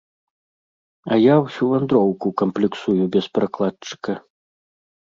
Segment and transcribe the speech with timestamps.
[1.11, 4.11] А я ўсю вандроўку камплексую без перакладчыка.